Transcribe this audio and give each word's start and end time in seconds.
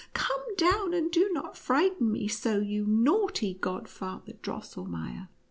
Come 0.15 0.41
down, 0.57 0.95
and 0.95 1.11
do 1.11 1.29
not 1.31 1.55
frighten 1.55 2.11
me 2.11 2.27
so, 2.27 2.57
you 2.59 2.87
naughty 2.87 3.53
Godfather 3.53 4.33
Drosselmeier!" 4.33 5.27